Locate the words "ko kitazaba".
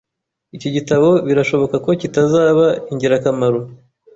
1.85-2.67